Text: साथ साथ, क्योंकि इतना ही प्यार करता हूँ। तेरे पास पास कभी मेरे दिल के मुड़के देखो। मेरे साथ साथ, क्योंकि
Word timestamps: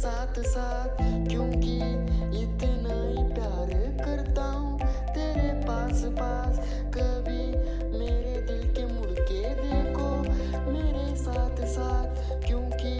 साथ 0.00 0.38
साथ, 0.42 0.96
क्योंकि 1.28 1.76
इतना 2.40 2.94
ही 2.94 3.22
प्यार 3.34 3.70
करता 4.00 4.44
हूँ। 4.44 4.78
तेरे 5.14 5.48
पास 5.60 6.02
पास 6.18 6.58
कभी 6.96 7.44
मेरे 7.98 8.40
दिल 8.42 8.62
के 8.74 8.84
मुड़के 8.86 9.42
देखो। 9.54 10.08
मेरे 10.70 11.16
साथ 11.16 11.64
साथ, 11.66 12.22
क्योंकि 12.46 12.94